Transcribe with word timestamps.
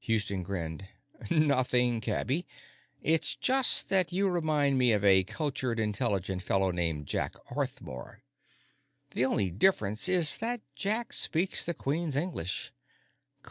Houston 0.00 0.42
grinned. 0.42 0.86
"Nothing, 1.30 2.02
cabbie; 2.02 2.46
it's 3.00 3.34
just 3.34 3.88
that 3.88 4.12
you 4.12 4.28
remind 4.28 4.76
me 4.76 4.92
of 4.92 5.02
a 5.02 5.24
cultured, 5.24 5.80
intelligent 5.80 6.42
fellow 6.42 6.70
named 6.70 7.06
Jack 7.06 7.34
Arthmore. 7.56 8.20
The 9.12 9.24
only 9.24 9.50
difference 9.50 10.06
is 10.06 10.36
that 10.44 10.60
Jack 10.74 11.14
speaks 11.14 11.64
the 11.64 11.72
Queen's 11.72 12.18
English." 12.18 12.70